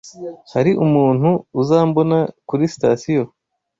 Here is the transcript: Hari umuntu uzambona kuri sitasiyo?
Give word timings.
Hari 0.53 0.71
umuntu 0.85 1.29
uzambona 1.61 2.17
kuri 2.49 2.63
sitasiyo? 2.73 3.23